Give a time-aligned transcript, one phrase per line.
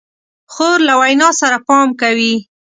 [0.53, 2.35] خور له وینا سره پام کوي.